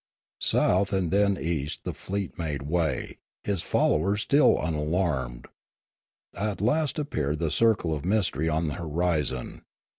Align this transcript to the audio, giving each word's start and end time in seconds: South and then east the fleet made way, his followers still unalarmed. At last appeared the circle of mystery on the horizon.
South 0.41 0.93
and 0.93 1.11
then 1.11 1.37
east 1.37 1.83
the 1.83 1.93
fleet 1.93 2.35
made 2.35 2.63
way, 2.63 3.19
his 3.43 3.61
followers 3.61 4.23
still 4.23 4.57
unalarmed. 4.59 5.45
At 6.33 6.59
last 6.59 6.97
appeared 6.97 7.37
the 7.37 7.51
circle 7.51 7.93
of 7.93 8.03
mystery 8.03 8.49
on 8.49 8.65
the 8.67 8.73
horizon. 8.73 9.61